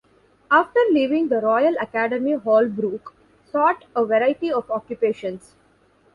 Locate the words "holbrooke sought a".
2.35-4.03